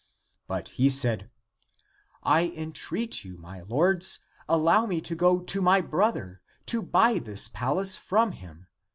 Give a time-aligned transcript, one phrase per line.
[0.47, 1.29] But he said,"
[2.23, 4.17] I en treat you, my lords,
[4.49, 8.65] allow me to go to my brother to buy this palace from him.